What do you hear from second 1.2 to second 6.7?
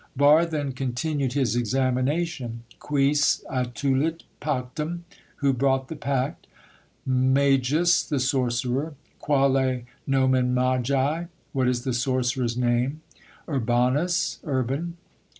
his examination. "Quis attulit pactum?" (Who brought the pact?)